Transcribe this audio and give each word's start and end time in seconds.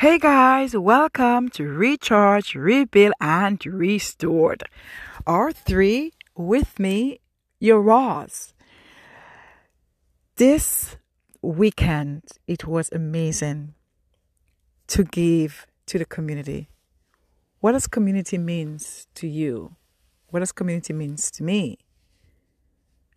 Hey 0.00 0.20
guys, 0.20 0.76
welcome 0.76 1.48
to 1.48 1.64
Recharge, 1.64 2.54
Rebuild, 2.54 3.14
and 3.20 3.60
Restored. 3.66 4.62
R3 5.26 6.12
with 6.36 6.78
me, 6.78 7.18
your 7.58 7.82
Roz. 7.82 8.54
This 10.36 10.96
weekend, 11.42 12.22
it 12.46 12.64
was 12.64 12.92
amazing 12.92 13.74
to 14.86 15.02
give 15.02 15.66
to 15.86 15.98
the 15.98 16.04
community. 16.04 16.68
What 17.58 17.72
does 17.72 17.88
community 17.88 18.38
means 18.38 19.08
to 19.16 19.26
you? 19.26 19.74
What 20.28 20.38
does 20.38 20.52
community 20.52 20.92
means 20.92 21.28
to 21.32 21.42
me? 21.42 21.78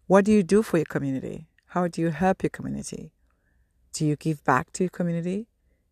What 0.08 0.26
do 0.26 0.32
you 0.32 0.42
do 0.42 0.64
for 0.64 0.78
your 0.78 0.86
community? 0.86 1.46
How 1.68 1.88
do 1.88 2.02
you 2.02 2.10
help 2.10 2.42
your 2.42 2.50
community? 2.50 3.12
Do 3.94 4.04
you 4.04 4.16
give 4.16 4.44
back 4.44 4.74
to 4.74 4.86
your 4.86 4.90
community? 4.90 5.46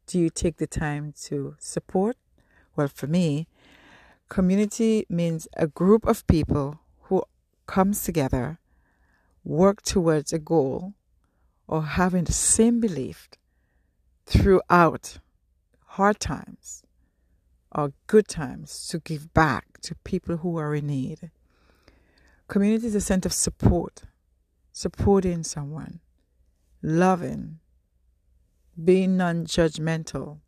Do 0.10 0.18
you 0.18 0.32
take 0.32 0.58
the 0.58 0.66
time 0.66 1.14
to 1.26 1.56
support? 1.60 2.18
Well, 2.76 2.88
for 2.88 3.06
me, 3.06 3.48
community 4.28 5.06
means 5.08 5.48
a 5.56 5.68
group 5.68 6.04
of 6.08 6.26
people 6.26 6.80
who 7.02 7.24
comes 7.68 8.04
together, 8.04 8.58
work 9.44 9.84
towards 9.84 10.34
a 10.34 10.40
goal, 10.40 10.96
or 11.68 11.84
having 11.84 12.24
the 12.24 12.34
same 12.34 12.80
belief 12.80 13.30
throughout 14.26 15.20
hard 15.86 16.20
times 16.20 16.82
or 17.72 17.94
good 18.08 18.28
times 18.28 18.88
to 18.88 18.98
give 18.98 19.32
back 19.36 19.80
to 19.82 19.94
people 20.04 20.38
who 20.38 20.58
are 20.58 20.74
in 20.74 20.88
need. 20.88 21.30
Community 22.48 22.88
is 22.88 22.96
a 22.96 23.02
sense 23.02 23.28
of 23.28 23.34
support, 23.34 24.06
supporting 24.72 25.44
someone, 25.44 26.00
loving, 26.82 27.60
being 28.84 29.18
non 29.18 29.46
judgmental, 29.46 30.40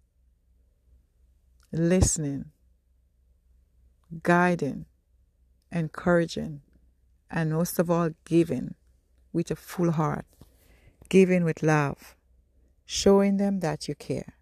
listening, 1.71 2.45
guiding, 4.23 4.85
encouraging, 5.71 6.61
and 7.29 7.51
most 7.51 7.79
of 7.79 7.89
all, 7.89 8.11
giving 8.25 8.75
with 9.33 9.51
a 9.51 9.55
full 9.55 9.91
heart, 9.91 10.25
giving 11.09 11.43
with 11.43 11.63
love, 11.63 12.15
showing 12.85 13.37
them 13.37 13.59
that 13.59 13.87
you 13.87 13.95
care. 13.95 14.33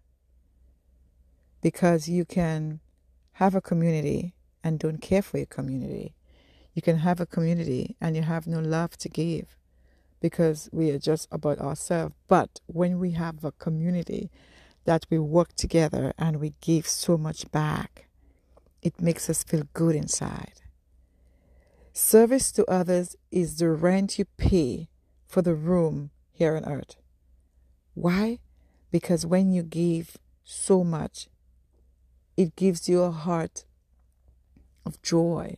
Because 1.62 2.08
you 2.08 2.24
can 2.24 2.80
have 3.32 3.54
a 3.54 3.60
community 3.60 4.34
and 4.62 4.78
don't 4.78 5.00
care 5.00 5.22
for 5.22 5.38
your 5.38 5.46
community. 5.46 6.14
You 6.74 6.82
can 6.82 6.98
have 6.98 7.20
a 7.20 7.26
community 7.26 7.96
and 8.00 8.14
you 8.14 8.22
have 8.22 8.46
no 8.46 8.60
love 8.60 8.96
to 8.98 9.08
give 9.08 9.56
because 10.20 10.68
we 10.72 10.90
are 10.90 10.98
just 10.98 11.28
about 11.32 11.58
ourselves. 11.58 12.14
But 12.28 12.60
when 12.66 12.98
we 12.98 13.12
have 13.12 13.44
a 13.44 13.52
community 13.52 14.30
that 14.84 15.06
we 15.10 15.18
work 15.18 15.54
together 15.56 16.12
and 16.18 16.40
we 16.40 16.54
give 16.60 16.86
so 16.86 17.16
much 17.16 17.50
back, 17.50 18.08
it 18.82 19.00
makes 19.00 19.28
us 19.28 19.42
feel 19.42 19.64
good 19.74 19.94
inside. 19.94 20.62
Service 21.92 22.52
to 22.52 22.64
others 22.66 23.16
is 23.30 23.58
the 23.58 23.70
rent 23.70 24.18
you 24.18 24.24
pay 24.36 24.88
for 25.26 25.42
the 25.42 25.54
room 25.54 26.10
here 26.32 26.56
on 26.56 26.64
earth. 26.64 26.96
Why? 27.94 28.38
Because 28.90 29.26
when 29.26 29.52
you 29.52 29.62
give 29.62 30.16
so 30.44 30.82
much, 30.84 31.28
it 32.36 32.56
gives 32.56 32.88
you 32.88 33.02
a 33.02 33.10
heart 33.10 33.64
of 34.86 35.02
joy, 35.02 35.56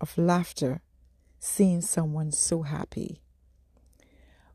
of 0.00 0.16
laughter, 0.16 0.82
seeing 1.44 1.80
someone 1.80 2.30
so 2.30 2.62
happy. 2.62 3.20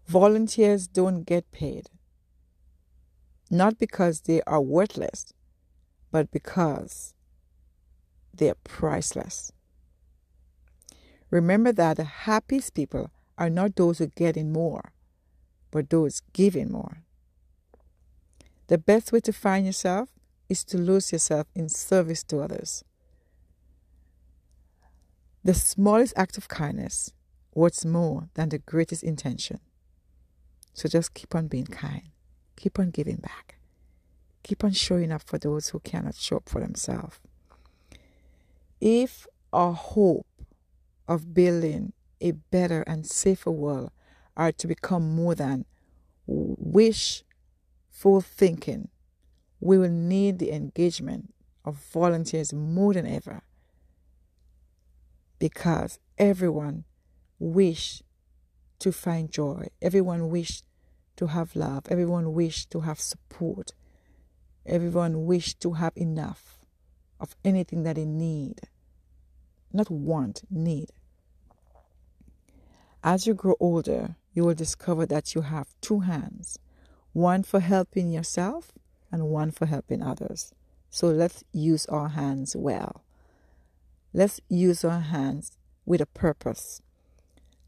Volunteers 0.07 0.87
don't 0.87 1.23
get 1.23 1.51
paid, 1.51 1.89
not 3.51 3.77
because 3.77 4.21
they 4.21 4.41
are 4.47 4.61
worthless, 4.61 5.33
but 6.11 6.31
because 6.31 7.13
they 8.33 8.49
are 8.49 8.57
priceless. 8.63 9.51
Remember 11.29 11.73
that 11.73 11.97
the 11.97 12.05
happiest 12.05 12.73
people 12.73 13.11
are 13.37 13.49
not 13.49 13.75
those 13.75 13.97
who 13.97 14.07
get 14.07 14.37
in 14.37 14.53
more, 14.53 14.93
but 15.71 15.89
those 15.89 16.21
giving 16.31 16.71
more. 16.71 17.03
The 18.67 18.77
best 18.77 19.11
way 19.11 19.19
to 19.21 19.33
find 19.33 19.65
yourself 19.65 20.07
is 20.47 20.63
to 20.63 20.77
lose 20.77 21.11
yourself 21.11 21.47
in 21.53 21.67
service 21.67 22.23
to 22.23 22.39
others. 22.39 22.85
The 25.47 25.53
smallest 25.53 26.13
act 26.17 26.37
of 26.37 26.49
kindness 26.49 27.13
worth 27.55 27.85
more 27.85 28.27
than 28.33 28.49
the 28.49 28.57
greatest 28.57 29.01
intention. 29.01 29.61
So 30.73 30.89
just 30.89 31.13
keep 31.13 31.33
on 31.33 31.47
being 31.47 31.67
kind. 31.67 32.09
Keep 32.57 32.77
on 32.79 32.89
giving 32.89 33.15
back. 33.15 33.55
Keep 34.43 34.65
on 34.65 34.73
showing 34.73 35.09
up 35.09 35.23
for 35.23 35.37
those 35.37 35.69
who 35.69 35.79
cannot 35.79 36.15
show 36.15 36.35
up 36.35 36.49
for 36.49 36.59
themselves. 36.59 37.21
If 38.81 39.25
our 39.53 39.71
hope 39.71 40.27
of 41.07 41.33
building 41.33 41.93
a 42.19 42.31
better 42.31 42.81
and 42.81 43.05
safer 43.07 43.51
world 43.51 43.91
are 44.35 44.51
to 44.51 44.67
become 44.67 45.15
more 45.15 45.33
than 45.33 45.63
wishful 46.25 47.23
thinking, 48.19 48.89
we 49.61 49.77
will 49.77 49.87
need 49.87 50.39
the 50.39 50.51
engagement 50.51 51.33
of 51.63 51.77
volunteers 51.77 52.51
more 52.51 52.93
than 52.93 53.07
ever 53.07 53.43
because 55.39 55.99
everyone 56.17 56.85
wish 57.39 58.01
to 58.79 58.91
find 58.91 59.31
joy. 59.31 59.67
Everyone 59.81 60.29
wish 60.29 60.63
to 61.17 61.27
have 61.27 61.55
love. 61.55 61.85
Everyone 61.89 62.33
wish 62.33 62.65
to 62.67 62.81
have 62.81 62.99
support. 62.99 63.71
Everyone 64.65 65.25
wish 65.25 65.55
to 65.55 65.73
have 65.73 65.93
enough 65.95 66.59
of 67.19 67.35
anything 67.43 67.83
that 67.83 67.95
they 67.95 68.05
need. 68.05 68.61
Not 69.73 69.89
want, 69.89 70.43
need. 70.49 70.91
As 73.03 73.27
you 73.27 73.33
grow 73.33 73.55
older, 73.59 74.15
you 74.33 74.43
will 74.43 74.53
discover 74.53 75.05
that 75.05 75.33
you 75.33 75.41
have 75.41 75.73
two 75.81 76.01
hands 76.01 76.59
one 77.13 77.41
for 77.41 77.59
helping 77.59 78.11
yourself 78.11 78.71
and 79.11 79.27
one 79.29 79.49
for 79.49 79.65
helping 79.65 80.03
others. 80.03 80.53
So 80.91 81.07
let's 81.07 81.43
use 81.51 81.87
our 81.87 82.09
hands 82.09 82.55
well. 82.55 83.03
Let's 84.13 84.39
use 84.49 84.83
our 84.83 84.99
hands 84.99 85.57
with 85.85 86.01
a 86.01 86.05
purpose. 86.05 86.81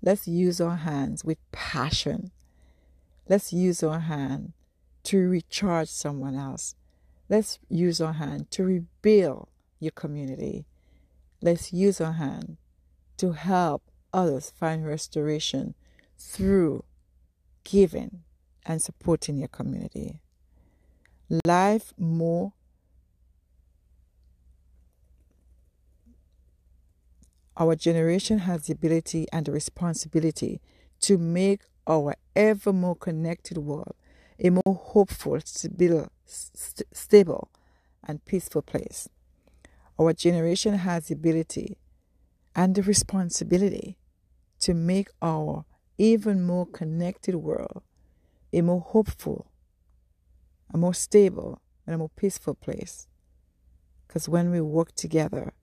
Let's 0.02 0.28
use 0.28 0.62
our 0.62 0.78
hands 0.78 1.24
with 1.24 1.38
passion. 1.52 2.32
Let's 3.28 3.52
use 3.54 3.84
our 3.84 4.00
hand 4.00 4.54
to 5.04 5.28
recharge 5.28 5.90
someone 5.90 6.36
else. 6.36 6.76
Let's 7.28 7.60
use 7.70 8.02
our 8.02 8.14
hand 8.14 8.50
to 8.52 8.64
rebuild 8.64 9.50
your 9.80 9.92
community. 9.92 10.66
Let's 11.42 11.72
use 11.72 12.02
our 12.02 12.14
hand 12.14 12.58
to 13.18 13.34
help 13.34 13.84
others 14.14 14.50
find 14.50 14.86
restoration 14.86 15.76
through 16.18 16.84
giving 17.64 18.24
and 18.66 18.82
supporting 18.82 19.38
your 19.38 19.48
community. 19.48 20.22
Life 21.46 21.94
more 21.98 22.54
Our 27.60 27.76
generation 27.76 28.40
has 28.40 28.68
the 28.68 28.74
ability 28.74 29.28
and 29.34 29.46
the 29.46 29.52
responsibility 29.52 30.62
to 31.02 31.18
make 31.18 31.64
our 31.86 32.16
ever 32.34 32.72
more 32.72 32.96
connected 32.96 33.58
world 33.58 33.96
a 34.40 34.50
more 34.50 34.76
hopeful, 34.76 35.38
stable, 35.44 36.08
st- 36.26 36.88
stable 36.94 37.50
and 38.08 38.24
peaceful 38.24 38.62
place. 38.62 39.10
Our 40.00 40.14
generation 40.14 40.76
has 40.76 41.08
the 41.08 41.16
ability 41.16 41.78
and 42.56 42.76
the 42.76 42.84
responsibility 42.84 43.98
to 44.62 44.74
make 44.74 45.10
our 45.22 45.66
even 45.98 46.46
more 46.46 46.66
connected 46.66 47.36
world 47.36 47.84
a 48.54 48.62
more 48.62 48.80
hopeful, 48.80 49.52
a 50.74 50.78
more 50.78 50.94
stable, 50.94 51.62
and 51.86 51.94
a 51.94 51.98
more 51.98 52.10
peaceful 52.16 52.56
place. 52.56 53.08
Because 54.08 54.30
when 54.30 54.50
we 54.50 54.62
work 54.62 54.96
together, 54.96 55.54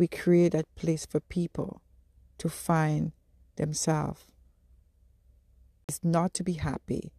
we 0.00 0.08
create 0.08 0.52
that 0.52 0.74
place 0.76 1.04
for 1.04 1.20
people 1.20 1.82
to 2.38 2.48
find 2.48 3.12
themselves. 3.56 4.24
It's 5.86 6.00
not 6.02 6.32
to 6.34 6.42
be 6.42 6.54
happy, 6.54 7.12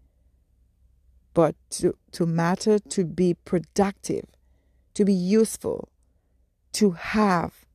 but 1.36 1.54
to, 1.78 1.95
to 2.13 2.25
matter, 2.25 2.80
to 2.80 3.06
be 3.06 3.36
productive, 3.36 4.25
to 4.95 5.06
be 5.06 5.13
useful, 5.13 5.89
to 6.74 6.92
have 6.92 7.68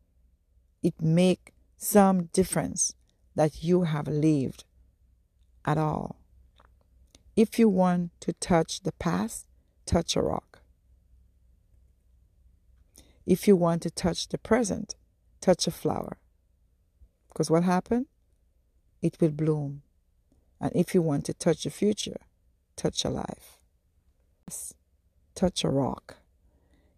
it 0.83 1.01
make 1.01 1.53
some 1.77 2.25
difference 2.33 2.97
that 3.37 3.63
you 3.63 3.83
have 3.83 4.09
lived 4.09 4.65
at 5.65 5.79
all. 5.79 6.17
If 7.37 7.61
you 7.61 7.69
want 7.69 8.11
to 8.23 8.33
touch 8.33 8.81
the 8.83 8.93
past, 8.93 9.47
touch 9.85 10.17
a 10.17 10.23
rock. 10.23 10.63
If 13.27 13.49
you 13.49 13.57
want 13.57 13.83
to 13.83 13.91
touch 13.91 14.29
the 14.29 14.39
present, 14.39 14.95
touch 15.41 15.67
a 15.67 15.73
flower. 15.73 16.19
Because 17.29 17.51
what 17.51 17.65
happened? 17.65 18.07
It 19.03 19.17
will 19.21 19.31
bloom. 19.31 19.83
And 20.61 20.71
if 20.75 20.95
you 20.95 21.03
want 21.03 21.27
to 21.27 21.35
touch 21.35 21.65
the 21.65 21.71
future, 21.71 22.21
touch 22.77 23.05
a 23.05 23.11
life. 23.11 23.59
Touch 25.35 25.65
a 25.65 25.69
rock. 25.69 26.19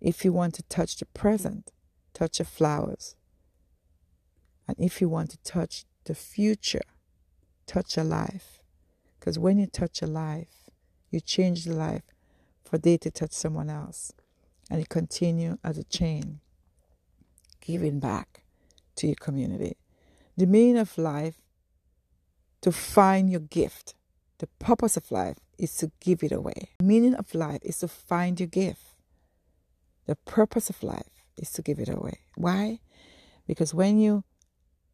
If 0.01 0.25
you 0.25 0.33
want 0.33 0.55
to 0.55 0.63
touch 0.65 0.97
the 0.97 1.07
present, 1.07 1.73
touch 2.13 2.39
the 2.39 2.45
flowers. 2.45 3.17
And 4.69 4.77
if 4.79 5.01
you 5.01 5.09
want 5.09 5.31
to 5.31 5.39
touch 5.39 5.87
the 6.05 6.15
future, 6.15 6.85
touch 7.67 7.97
a 7.97 8.05
life. 8.05 8.63
Because 9.19 9.39
when 9.39 9.59
you 9.59 9.67
touch 9.67 10.03
a 10.03 10.07
life, 10.07 10.69
you 11.11 11.21
change 11.21 11.65
the 11.65 11.75
life 11.75 12.03
for 12.65 12.79
they 12.79 12.99
to 12.99 13.11
touch 13.11 13.33
someone 13.33 13.71
else. 13.71 14.13
And 14.71 14.81
you 14.81 14.87
continue 14.87 15.59
as 15.65 15.79
a 15.79 15.85
chain, 15.85 16.41
giving 17.61 18.01
back 18.01 18.43
to 18.97 19.07
your 19.07 19.17
community. 19.17 19.77
The 20.37 20.47
meaning 20.47 20.79
of 20.79 20.97
life, 20.99 21.41
to 22.61 22.73
find 22.73 23.31
your 23.31 23.41
gift. 23.41 23.95
The 24.39 24.49
purpose 24.59 24.97
of 24.97 25.11
life 25.11 25.39
is 25.59 25.77
to 25.77 25.91
give 26.01 26.23
it 26.23 26.33
away. 26.33 26.71
The 26.79 26.85
meaning 26.85 27.15
of 27.15 27.35
life 27.35 27.61
is 27.63 27.79
to 27.79 27.89
find 27.89 28.39
your 28.39 28.49
gift. 28.49 28.95
The 30.07 30.17
purpose 30.17 30.71
of 30.71 30.83
life 30.83 31.11
is 31.37 31.51
to 31.53 31.63
give 31.63 31.79
it 31.79 31.89
away. 31.89 32.21
Why? 32.37 32.81
Because 33.47 33.75
when 33.75 33.99
you 33.99 34.25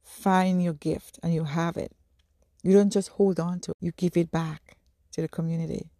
find 0.02 0.62
your 0.62 0.72
gift 0.74 1.18
and 1.22 1.32
you 1.34 1.44
have 1.44 1.76
it, 1.76 1.92
you 2.62 2.72
don't 2.72 2.92
just 2.92 3.10
hold 3.10 3.38
on 3.38 3.60
to 3.60 3.72
it, 3.72 3.76
you 3.80 3.92
give 3.92 4.16
it 4.16 4.30
back 4.30 4.76
to 5.12 5.20
the 5.20 5.28
community. 5.28 5.90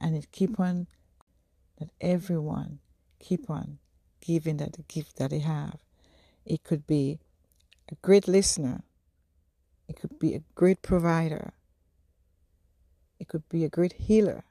And 0.00 0.16
it 0.16 0.30
keep 0.32 0.58
on 0.58 0.86
that 1.78 1.90
everyone 2.00 2.78
keep 3.22 3.48
on 3.48 3.78
giving 4.20 4.58
that 4.58 4.74
the 4.74 4.82
gift 4.82 5.16
that 5.16 5.30
they 5.30 5.40
have. 5.40 5.78
It 6.44 6.64
could 6.64 6.86
be 6.86 7.18
a 7.90 7.94
great 7.96 8.28
listener. 8.28 8.84
It 9.88 9.96
could 9.96 10.18
be 10.18 10.34
a 10.34 10.42
great 10.54 10.82
provider. 10.82 11.52
It 13.18 13.28
could 13.28 13.48
be 13.48 13.64
a 13.64 13.68
great 13.68 13.94
healer. 13.94 14.44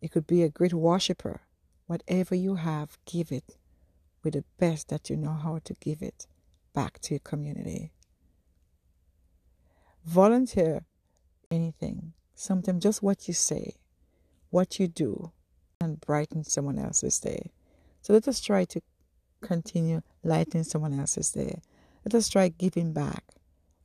It 0.00 0.10
could 0.12 0.26
be 0.26 0.42
a 0.42 0.48
great 0.48 0.72
worshiper. 0.72 1.40
Whatever 1.86 2.34
you 2.34 2.56
have, 2.56 2.98
give 3.04 3.32
it 3.32 3.56
with 4.22 4.34
the 4.34 4.44
best 4.58 4.88
that 4.88 5.10
you 5.10 5.16
know 5.16 5.32
how 5.32 5.60
to 5.64 5.74
give 5.74 6.02
it 6.02 6.26
back 6.74 6.98
to 7.00 7.14
your 7.14 7.20
community. 7.20 7.92
Volunteer 10.04 10.84
anything, 11.50 12.12
sometimes 12.34 12.82
just 12.82 13.02
what 13.02 13.28
you 13.28 13.34
say, 13.34 13.76
what 14.50 14.78
you 14.78 14.86
do, 14.88 15.32
and 15.80 16.00
brighten 16.00 16.44
someone 16.44 16.78
else's 16.78 17.18
day. 17.18 17.52
So 18.08 18.14
let 18.14 18.26
us 18.26 18.40
try 18.40 18.64
to 18.64 18.80
continue 19.42 20.00
lighting 20.24 20.64
someone 20.64 20.98
else's 20.98 21.30
day. 21.30 21.60
Let 22.06 22.14
us 22.14 22.30
try 22.30 22.48
giving 22.48 22.94
back 22.94 23.22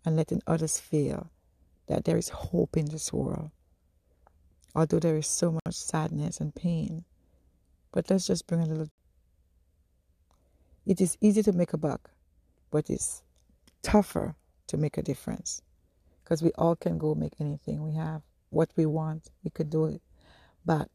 and 0.06 0.16
letting 0.16 0.42
others 0.48 0.80
feel 0.80 1.30
that 1.88 2.06
there 2.06 2.16
is 2.16 2.30
hope 2.30 2.78
in 2.78 2.86
this 2.86 3.12
world. 3.12 3.52
Although 4.74 5.00
there 5.00 5.18
is 5.18 5.28
so 5.28 5.52
much 5.52 5.76
sadness 5.76 6.40
and 6.40 6.56
pain, 6.56 7.04
but 7.92 8.10
let's 8.10 8.26
just 8.26 8.48
bring 8.48 8.62
a 8.62 8.66
little. 8.66 8.88
It 10.86 11.02
is 11.02 11.18
easy 11.20 11.44
to 11.44 11.52
make 11.52 11.74
a 11.74 11.78
buck, 11.78 12.10
but 12.72 12.90
it's 12.90 13.24
tougher 13.82 14.36
to 14.68 14.78
make 14.78 14.98
a 14.98 15.04
difference. 15.04 15.62
Because 16.24 16.42
we 16.42 16.54
all 16.58 16.78
can 16.78 16.98
go 16.98 17.14
make 17.14 17.34
anything 17.42 17.84
we 17.84 17.96
have. 17.96 18.22
What 18.52 18.70
we 18.78 18.86
want, 18.86 19.32
we 19.44 19.52
could 19.52 19.70
do 19.70 19.84
it. 19.88 20.02
But 20.66 20.88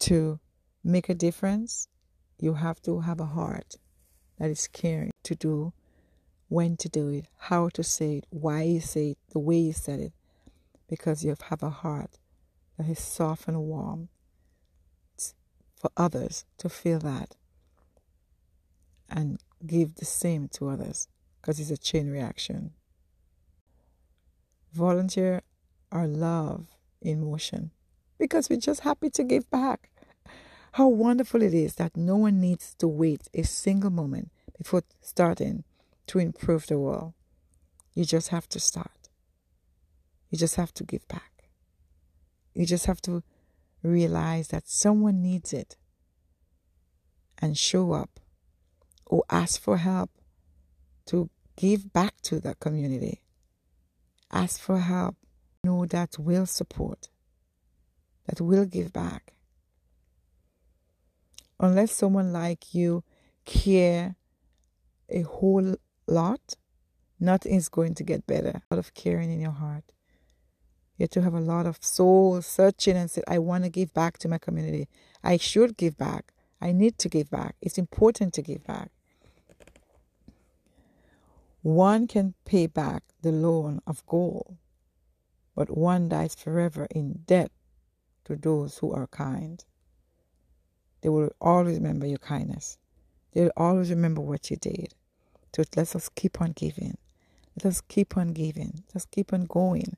to 0.00 0.40
make 0.86 1.08
a 1.08 1.14
difference, 1.14 1.88
you 2.38 2.54
have 2.54 2.80
to 2.82 3.00
have 3.00 3.20
a 3.20 3.26
heart 3.26 3.76
that 4.38 4.50
is 4.50 4.68
caring 4.68 5.10
to 5.24 5.34
do, 5.34 5.72
when 6.48 6.76
to 6.76 6.88
do 6.88 7.08
it, 7.08 7.26
how 7.38 7.68
to 7.70 7.82
say 7.82 8.18
it, 8.18 8.26
why 8.30 8.62
you 8.62 8.80
say 8.80 9.10
it, 9.10 9.18
the 9.30 9.38
way 9.38 9.56
you 9.56 9.72
said 9.72 9.98
it, 9.98 10.12
because 10.88 11.24
you 11.24 11.34
have 11.50 11.62
a 11.62 11.70
heart 11.70 12.18
that 12.78 12.88
is 12.88 13.00
soft 13.00 13.48
and 13.48 13.58
warm 13.62 14.08
for 15.74 15.90
others 15.96 16.44
to 16.58 16.68
feel 16.68 17.00
that 17.00 17.34
and 19.08 19.38
give 19.66 19.96
the 19.96 20.04
same 20.04 20.48
to 20.48 20.68
others 20.68 21.08
because 21.40 21.58
it's 21.58 21.70
a 21.70 21.76
chain 21.76 22.10
reaction. 22.10 22.72
Volunteer 24.72 25.42
our 25.90 26.06
love 26.06 26.68
in 27.00 27.24
motion 27.24 27.70
because 28.18 28.48
we're 28.48 28.60
just 28.60 28.80
happy 28.80 29.10
to 29.10 29.24
give 29.24 29.50
back. 29.50 29.90
How 30.76 30.88
wonderful 30.88 31.40
it 31.40 31.54
is 31.54 31.76
that 31.76 31.96
no 31.96 32.16
one 32.16 32.38
needs 32.38 32.74
to 32.80 32.86
wait 32.86 33.30
a 33.32 33.44
single 33.44 33.88
moment 33.88 34.30
before 34.58 34.82
starting 35.00 35.64
to 36.06 36.18
improve 36.18 36.66
the 36.66 36.78
world. 36.78 37.14
You 37.94 38.04
just 38.04 38.28
have 38.28 38.46
to 38.50 38.60
start. 38.60 39.08
You 40.28 40.36
just 40.36 40.56
have 40.56 40.74
to 40.74 40.84
give 40.84 41.08
back. 41.08 41.48
You 42.52 42.66
just 42.66 42.84
have 42.84 43.00
to 43.08 43.22
realize 43.82 44.48
that 44.48 44.68
someone 44.68 45.22
needs 45.22 45.54
it 45.54 45.76
and 47.38 47.56
show 47.56 47.92
up 47.92 48.20
or 49.06 49.24
ask 49.30 49.58
for 49.58 49.78
help 49.78 50.10
to 51.06 51.30
give 51.56 51.90
back 51.94 52.20
to 52.24 52.38
the 52.38 52.54
community. 52.54 53.22
Ask 54.30 54.60
for 54.60 54.80
help. 54.80 55.16
Know 55.64 55.86
that 55.86 56.18
will 56.18 56.44
support, 56.44 57.08
that 58.26 58.42
will 58.42 58.66
give 58.66 58.92
back. 58.92 59.32
Unless 61.58 61.92
someone 61.92 62.32
like 62.32 62.74
you 62.74 63.02
care 63.44 64.16
a 65.08 65.22
whole 65.22 65.76
lot, 66.06 66.54
nothing 67.18 67.54
is 67.54 67.68
going 67.68 67.94
to 67.94 68.04
get 68.04 68.26
better. 68.26 68.62
A 68.70 68.74
lot 68.74 68.78
of 68.78 68.94
caring 68.94 69.30
in 69.30 69.40
your 69.40 69.52
heart. 69.52 69.84
You 70.96 71.04
have 71.04 71.10
to 71.10 71.22
have 71.22 71.34
a 71.34 71.40
lot 71.40 71.66
of 71.66 71.78
soul 71.80 72.40
searching 72.42 72.96
and 72.96 73.10
say, 73.10 73.22
I 73.28 73.38
want 73.38 73.64
to 73.64 73.70
give 73.70 73.92
back 73.92 74.18
to 74.18 74.28
my 74.28 74.38
community. 74.38 74.88
I 75.22 75.36
should 75.36 75.76
give 75.76 75.96
back. 75.98 76.32
I 76.60 76.72
need 76.72 76.98
to 76.98 77.08
give 77.08 77.30
back. 77.30 77.56
It's 77.60 77.78
important 77.78 78.32
to 78.34 78.42
give 78.42 78.64
back. 78.64 78.90
One 81.62 82.06
can 82.06 82.34
pay 82.44 82.66
back 82.66 83.02
the 83.22 83.32
loan 83.32 83.80
of 83.86 84.06
gold, 84.06 84.56
but 85.54 85.76
one 85.76 86.08
dies 86.08 86.34
forever 86.34 86.86
in 86.90 87.24
debt 87.26 87.50
to 88.24 88.36
those 88.36 88.78
who 88.78 88.92
are 88.92 89.08
kind. 89.08 89.64
They 91.06 91.10
will 91.10 91.30
always 91.40 91.76
remember 91.76 92.04
your 92.04 92.18
kindness. 92.18 92.78
They 93.32 93.42
will 93.42 93.52
always 93.56 93.90
remember 93.90 94.20
what 94.20 94.50
you 94.50 94.56
did. 94.56 94.92
So 95.54 95.62
let 95.76 95.94
us 95.94 96.10
keep 96.16 96.40
on 96.40 96.50
giving. 96.50 96.98
Let 97.56 97.66
us 97.66 97.80
keep 97.80 98.16
on 98.16 98.32
giving. 98.32 98.82
Let 98.88 98.96
us 98.96 99.06
keep 99.08 99.32
on 99.32 99.44
going 99.44 99.96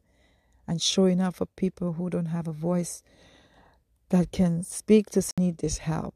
and 0.66 0.82
showing 0.82 1.22
up 1.22 1.36
for 1.36 1.46
people 1.46 1.94
who 1.94 2.10
don't 2.10 2.26
have 2.26 2.46
a 2.46 2.52
voice 2.52 3.02
that 4.10 4.32
can 4.32 4.62
speak 4.64 5.08
to 5.12 5.22
need 5.38 5.56
this 5.56 5.78
help. 5.78 6.14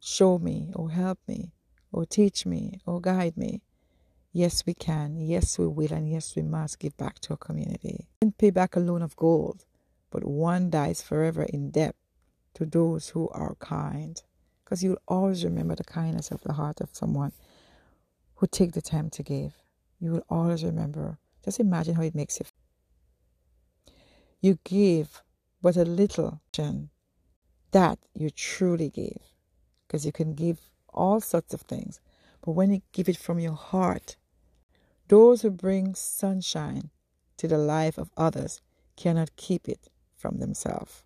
Show 0.00 0.38
me 0.38 0.72
or 0.74 0.88
help 0.88 1.18
me 1.28 1.52
or 1.92 2.06
teach 2.06 2.46
me 2.46 2.80
or 2.86 3.02
guide 3.02 3.36
me. 3.36 3.60
Yes, 4.32 4.64
we 4.64 4.72
can. 4.72 5.18
Yes, 5.20 5.58
we 5.58 5.66
will. 5.66 5.92
And 5.92 6.10
yes, 6.10 6.34
we 6.34 6.40
must 6.40 6.78
give 6.78 6.96
back 6.96 7.18
to 7.18 7.34
our 7.34 7.36
community. 7.36 8.08
And 8.22 8.38
pay 8.38 8.48
back 8.48 8.74
a 8.74 8.80
loan 8.80 9.02
of 9.02 9.16
gold, 9.16 9.66
but 10.10 10.24
one 10.24 10.70
dies 10.70 11.02
forever 11.02 11.42
in 11.42 11.68
debt 11.70 11.94
to 12.54 12.64
those 12.64 13.10
who 13.10 13.28
are 13.30 13.56
kind. 13.56 14.22
Because 14.64 14.82
you'll 14.82 15.02
always 15.06 15.44
remember 15.44 15.74
the 15.74 15.84
kindness 15.84 16.30
of 16.30 16.40
the 16.42 16.54
heart 16.54 16.80
of 16.80 16.88
someone 16.92 17.32
who 18.36 18.46
take 18.46 18.72
the 18.72 18.82
time 18.82 19.10
to 19.10 19.22
give. 19.22 19.52
You 20.00 20.12
will 20.12 20.26
always 20.30 20.64
remember. 20.64 21.18
Just 21.44 21.60
imagine 21.60 21.94
how 21.96 22.02
it 22.02 22.14
makes 22.14 22.38
you 22.38 22.46
feel. 22.46 23.94
You 24.40 24.58
give 24.64 25.22
but 25.62 25.76
a 25.76 25.84
little 25.84 26.40
that 27.72 27.98
you 28.14 28.30
truly 28.30 28.90
give. 28.90 29.20
Because 29.86 30.06
you 30.06 30.12
can 30.12 30.34
give 30.34 30.60
all 30.88 31.20
sorts 31.20 31.52
of 31.54 31.62
things. 31.62 32.00
But 32.42 32.52
when 32.52 32.70
you 32.70 32.82
give 32.92 33.08
it 33.08 33.16
from 33.16 33.38
your 33.38 33.54
heart, 33.54 34.16
those 35.08 35.42
who 35.42 35.50
bring 35.50 35.94
sunshine 35.94 36.90
to 37.36 37.48
the 37.48 37.58
life 37.58 37.98
of 37.98 38.10
others 38.16 38.60
cannot 38.96 39.36
keep 39.36 39.68
it 39.68 39.88
from 40.16 40.38
themselves 40.38 41.02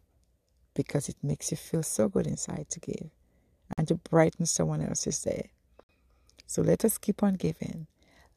because 0.79 1.09
it 1.09 1.17
makes 1.25 1.51
you 1.51 1.57
feel 1.57 1.83
so 1.83 2.09
good 2.09 2.25
inside 2.25 2.67
to 2.71 2.79
give 2.79 3.11
and 3.77 3.89
to 3.89 3.97
brighten 3.97 4.47
someone 4.47 4.81
else's 4.81 5.21
day. 5.21 5.51
So 6.47 6.63
let 6.63 6.85
us 6.85 6.99
keep 6.99 7.21
on 7.21 7.35
giving. 7.35 7.89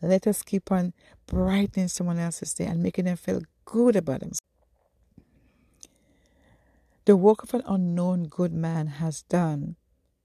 Let 0.01 0.25
us 0.25 0.41
keep 0.41 0.71
on 0.71 0.93
brightening 1.27 1.87
someone 1.87 2.17
else's 2.17 2.55
day 2.55 2.65
and 2.65 2.81
making 2.81 3.05
them 3.05 3.15
feel 3.15 3.43
good 3.63 3.95
about 3.95 4.21
themselves. 4.21 4.41
The 7.05 7.15
work 7.15 7.43
of 7.43 7.53
an 7.53 7.61
unknown 7.67 8.23
good 8.23 8.53
man 8.53 8.87
has 8.87 9.21
done 9.21 9.75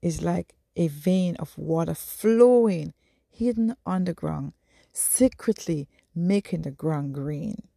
is 0.01 0.23
like 0.23 0.55
a 0.75 0.87
vein 0.87 1.35
of 1.35 1.55
water 1.55 1.93
flowing 1.93 2.95
hidden 3.29 3.75
underground, 3.85 4.53
secretly 4.91 5.87
making 6.15 6.63
the 6.63 6.71
ground 6.71 7.13
green. 7.13 7.67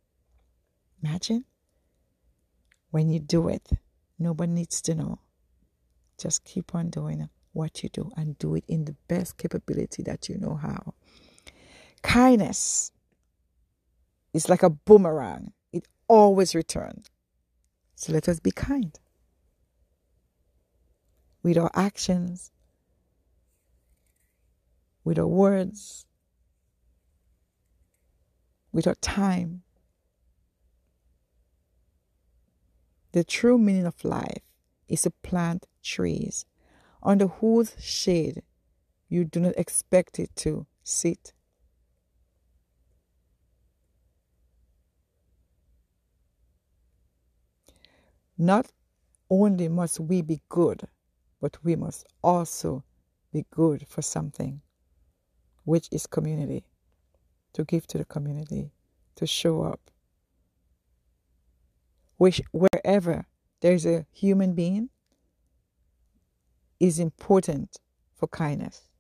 Imagine 1.02 1.44
when 2.90 3.11
you 3.11 3.20
do 3.20 3.49
it, 3.49 3.68
nobody 4.20 4.52
needs 4.52 4.80
to 4.82 4.94
know. 4.94 5.20
Just 6.18 6.44
keep 6.44 6.74
on 6.74 6.90
doing 6.90 7.28
what 7.52 7.82
you 7.82 7.88
do 7.88 8.10
and 8.16 8.38
do 8.38 8.54
it 8.54 8.64
in 8.68 8.84
the 8.84 8.94
best 9.08 9.36
capability 9.36 10.02
that 10.04 10.28
you 10.28 10.38
know 10.38 10.54
how. 10.54 10.94
Kindness 12.02 12.92
is 14.32 14.48
like 14.48 14.62
a 14.62 14.70
boomerang, 14.70 15.52
it 15.72 15.88
always 16.06 16.54
returns. 16.54 17.10
So 17.96 18.12
let 18.12 18.28
us 18.28 18.40
be 18.40 18.50
kind. 18.52 18.98
with 21.42 21.56
our 21.56 21.70
actions, 21.74 22.50
with 25.04 25.18
our 25.18 25.26
words, 25.26 26.04
with 28.72 28.86
our 28.86 28.94
time. 28.96 29.62
The 33.12 33.24
true 33.24 33.58
meaning 33.58 33.86
of 33.86 34.04
life 34.04 34.42
is 34.88 35.02
to 35.02 35.10
plant 35.10 35.66
trees 35.82 36.46
under 37.02 37.26
whose 37.26 37.74
shade 37.80 38.42
you 39.08 39.24
do 39.24 39.40
not 39.40 39.54
expect 39.56 40.18
it 40.18 40.34
to 40.36 40.66
sit. 40.84 41.32
Not 48.38 48.72
only 49.28 49.68
must 49.68 50.00
we 50.00 50.22
be 50.22 50.40
good, 50.48 50.86
but 51.40 51.62
we 51.64 51.76
must 51.76 52.06
also 52.22 52.84
be 53.32 53.44
good 53.50 53.86
for 53.88 54.02
something, 54.02 54.62
which 55.64 55.88
is 55.90 56.06
community, 56.06 56.64
to 57.52 57.64
give 57.64 57.86
to 57.88 57.98
the 57.98 58.04
community, 58.04 58.70
to 59.16 59.26
show 59.26 59.62
up. 59.62 59.90
Which, 62.20 62.42
wherever 62.52 63.24
there's 63.62 63.86
a 63.86 64.04
human 64.12 64.52
being, 64.52 64.90
is 66.78 66.98
important 66.98 67.78
for 68.14 68.26
kindness. 68.26 68.90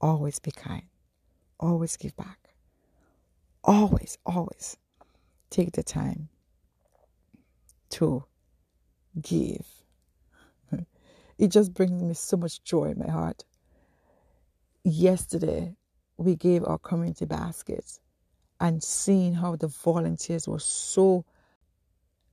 Always 0.00 0.40
be 0.40 0.50
kind. 0.50 0.88
Always 1.60 1.96
give 1.96 2.16
back. 2.16 2.48
Always, 3.62 4.18
always 4.26 4.76
take 5.50 5.70
the 5.70 5.84
time 5.84 6.30
to 7.90 8.24
give. 9.22 9.64
It 11.38 11.52
just 11.52 11.74
brings 11.74 12.02
me 12.02 12.14
so 12.14 12.36
much 12.36 12.64
joy 12.64 12.86
in 12.86 12.98
my 12.98 13.08
heart. 13.08 13.44
Yesterday, 14.82 15.76
we 16.16 16.34
gave 16.34 16.64
our 16.64 16.78
community 16.78 17.24
baskets 17.24 18.00
and 18.58 18.82
seeing 18.82 19.34
how 19.34 19.54
the 19.54 19.68
volunteers 19.68 20.48
were 20.48 20.58
so 20.58 21.24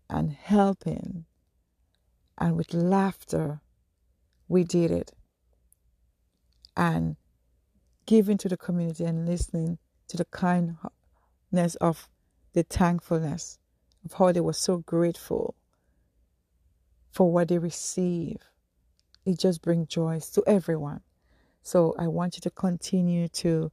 and 0.10 0.34
helping 0.34 1.26
and 2.38 2.56
with 2.56 2.74
laughter 2.74 3.62
we 4.48 4.64
did 4.64 4.92
it 4.92 5.12
and 6.78 7.16
giving 8.06 8.38
to 8.38 8.50
the 8.50 8.58
community 8.58 9.04
and 9.04 9.28
listening 9.28 9.78
to 10.08 10.18
the 10.18 10.26
kindness 10.26 11.76
of 11.82 12.10
the 12.54 12.64
thankfulness 12.64 13.58
of 14.04 14.14
how 14.14 14.32
they 14.32 14.42
were 14.42 14.54
so 14.54 14.78
grateful 14.78 15.56
for 17.12 17.32
what 17.32 17.48
they 17.48 17.58
receive. 17.58 18.38
It 19.26 19.40
just 19.40 19.62
brings 19.62 19.88
joy 19.88 20.20
to 20.34 20.44
everyone. 20.46 21.02
So 21.64 21.96
I 21.98 22.08
want 22.08 22.36
you 22.36 22.42
to 22.42 22.52
continue 22.52 23.28
to 23.30 23.72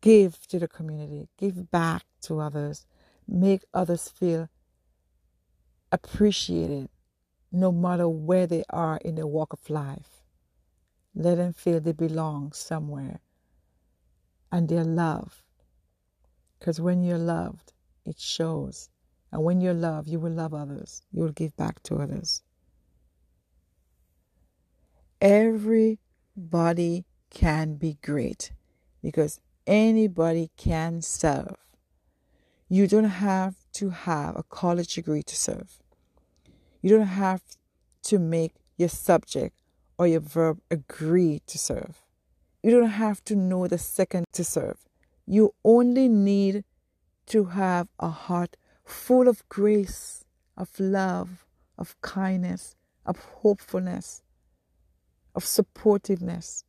give 0.00 0.46
to 0.48 0.58
the 0.58 0.68
community, 0.68 1.28
give 1.36 1.70
back 1.70 2.04
to 2.22 2.40
others, 2.40 2.86
make 3.26 3.62
others 3.74 4.08
feel 4.08 4.48
appreciated 5.92 6.88
no 7.50 7.72
matter 7.72 8.08
where 8.08 8.46
they 8.46 8.64
are 8.70 8.98
in 9.04 9.14
their 9.14 9.26
walk 9.26 9.52
of 9.52 9.70
life. 9.70 10.22
Let 11.14 11.36
them 11.36 11.52
feel 11.52 11.80
they 11.80 11.92
belong 11.92 12.52
somewhere 12.52 13.20
and 14.52 14.68
they're 14.68 14.84
loved. 14.84 15.42
Because 16.58 16.80
when 16.80 17.02
you're 17.02 17.18
loved, 17.18 17.72
it 18.04 18.18
shows. 18.18 18.90
And 19.32 19.44
when 19.44 19.60
you're 19.60 19.74
loved, 19.74 20.08
you 20.08 20.18
will 20.18 20.32
love 20.32 20.54
others. 20.54 21.02
You 21.12 21.22
will 21.22 21.32
give 21.32 21.56
back 21.56 21.82
to 21.84 21.96
others. 21.96 22.42
Everybody 25.20 27.04
can 27.30 27.74
be 27.74 27.98
great 28.02 28.52
because 29.02 29.40
anybody 29.66 30.50
can 30.56 31.02
serve. 31.02 31.56
You 32.68 32.86
don't 32.86 33.04
have 33.04 33.56
to 33.78 33.90
have 33.90 34.34
a 34.34 34.42
college 34.42 34.94
degree 34.94 35.22
to 35.22 35.36
serve. 35.36 35.78
You 36.82 36.90
don't 36.90 37.06
have 37.06 37.42
to 38.02 38.18
make 38.18 38.54
your 38.76 38.88
subject 38.88 39.56
or 39.96 40.08
your 40.08 40.20
verb 40.20 40.58
agree 40.68 41.42
to 41.46 41.58
serve. 41.58 42.02
You 42.60 42.72
don't 42.72 42.90
have 42.90 43.22
to 43.26 43.36
know 43.36 43.68
the 43.68 43.78
second 43.78 44.24
to 44.32 44.42
serve. 44.42 44.88
You 45.26 45.54
only 45.64 46.08
need 46.08 46.64
to 47.26 47.44
have 47.44 47.86
a 48.00 48.08
heart 48.08 48.56
full 48.84 49.28
of 49.28 49.48
grace, 49.48 50.24
of 50.56 50.80
love, 50.80 51.46
of 51.76 51.94
kindness, 52.00 52.74
of 53.06 53.18
hopefulness, 53.42 54.22
of 55.36 55.44
supportiveness, 55.44 56.64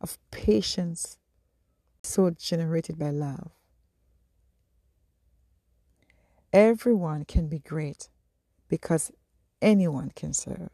of 0.00 0.18
patience, 0.30 1.18
so 2.04 2.30
generated 2.30 2.96
by 2.96 3.10
love. 3.10 3.50
Everyone 6.54 7.24
can 7.24 7.48
be 7.48 7.58
great 7.58 8.08
because 8.68 9.10
anyone 9.60 10.12
can 10.14 10.32
serve. 10.32 10.70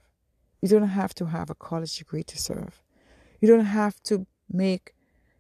You 0.61 0.69
don't 0.69 0.89
have 0.89 1.15
to 1.15 1.25
have 1.25 1.49
a 1.49 1.55
college 1.55 1.97
degree 1.97 2.23
to 2.25 2.37
serve. 2.37 2.83
You 3.41 3.49
don't 3.49 3.65
have 3.65 4.03
to 4.03 4.27
make 4.53 4.93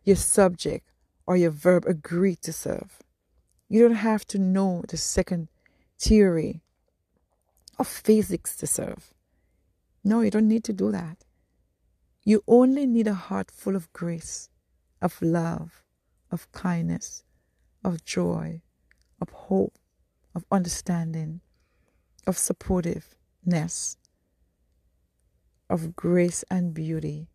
your 0.02 0.16
subject 0.16 0.92
or 1.26 1.36
your 1.36 1.50
verb 1.50 1.84
agree 1.86 2.36
to 2.36 2.54
serve. 2.54 3.00
You 3.68 3.82
don't 3.82 3.96
have 3.96 4.26
to 4.28 4.38
know 4.38 4.82
the 4.88 4.96
second 4.96 5.48
theory 5.98 6.62
of 7.78 7.86
physics 7.86 8.56
to 8.56 8.66
serve. 8.66 9.12
No, 10.02 10.22
you 10.22 10.30
don't 10.30 10.48
need 10.48 10.64
to 10.64 10.72
do 10.72 10.90
that. 10.90 11.18
You 12.24 12.42
only 12.48 12.86
need 12.86 13.08
a 13.08 13.12
heart 13.12 13.50
full 13.50 13.76
of 13.76 13.92
grace, 13.92 14.48
of 15.02 15.20
love, 15.20 15.84
of 16.30 16.50
kindness, 16.52 17.24
of 17.84 18.06
joy, 18.06 18.62
of 19.20 19.28
hope, 19.28 19.74
of 20.34 20.44
understanding, 20.50 21.40
of 22.26 22.36
supportiveness, 22.36 23.96
of 25.68 25.96
grace 25.96 26.44
and 26.50 26.74
beauty 26.74 27.28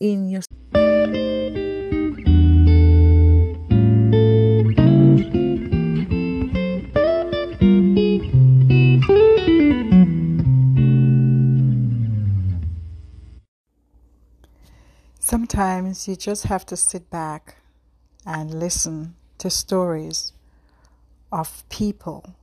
in 0.00 0.28
your 0.28 0.42
Sometimes 15.28 16.08
you 16.08 16.16
just 16.16 16.44
have 16.44 16.64
to 16.64 16.76
sit 16.76 17.10
back 17.10 17.56
and 18.24 18.54
listen 18.54 19.14
to 19.36 19.50
stories 19.50 20.32
of 21.30 21.68
people, 21.68 22.34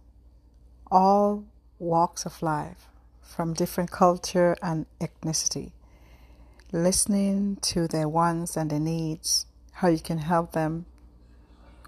all 0.92 1.46
walks 1.80 2.26
of 2.26 2.42
life 2.42 2.88
from 3.22 3.54
different 3.54 3.92
culture 3.92 4.56
and 4.62 4.86
ethnicity, 5.02 5.72
listening 6.72 7.58
to 7.58 7.88
their 7.88 8.08
wants 8.08 8.56
and 8.56 8.70
their 8.70 8.80
needs, 8.80 9.46
how 9.74 9.88
you 9.88 10.00
can 10.00 10.20
help 10.20 10.54
them 10.54 10.86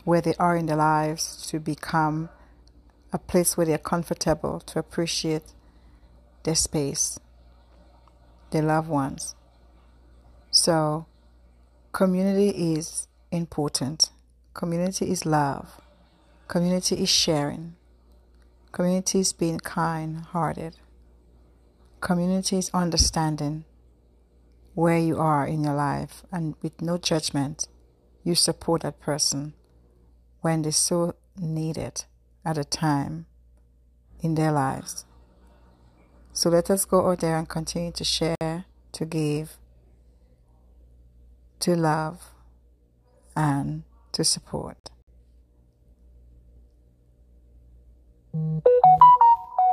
where 0.03 0.21
they 0.21 0.33
are 0.35 0.55
in 0.55 0.65
their 0.65 0.77
lives 0.77 1.47
to 1.47 1.59
become 1.59 2.29
a 3.13 3.17
place 3.17 3.55
where 3.55 3.65
they're 3.65 3.77
comfortable, 3.77 4.59
to 4.59 4.79
appreciate 4.79 5.53
their 6.43 6.55
space, 6.55 7.19
their 8.51 8.61
loved 8.61 8.89
ones. 8.89 9.35
So, 10.51 11.05
community 11.91 12.49
is 12.73 13.07
important. 13.31 14.11
Community 14.53 15.11
is 15.11 15.25
love. 15.25 15.79
Community 16.47 16.95
is 16.95 17.09
sharing. 17.09 17.76
Community 18.77 19.21
is 19.21 19.33
being 19.33 19.57
kind 19.57 20.17
hearted. 20.19 20.75
communities 21.99 22.69
understanding 22.75 23.65
where 24.75 24.99
you 24.99 25.17
are 25.17 25.47
in 25.47 25.63
your 25.63 25.73
life 25.73 26.23
and 26.31 26.53
with 26.61 26.79
no 26.79 26.95
judgment, 26.95 27.67
you 28.23 28.35
support 28.35 28.83
that 28.83 28.99
person 28.99 29.55
when 30.41 30.61
they 30.61 30.69
so 30.69 31.15
need 31.39 31.75
it 31.75 32.05
at 32.45 32.55
a 32.55 32.63
time 32.63 33.25
in 34.21 34.35
their 34.35 34.51
lives. 34.51 35.05
So 36.31 36.51
let 36.51 36.69
us 36.69 36.85
go 36.85 37.09
out 37.09 37.21
there 37.21 37.35
and 37.35 37.49
continue 37.49 37.91
to 37.93 38.03
share, 38.03 38.65
to 38.91 39.05
give, 39.05 39.57
to 41.61 41.75
love, 41.75 42.29
and 43.35 43.85
to 44.11 44.23
support. 44.23 44.91
Thank 48.37 48.63
you. 48.67 48.96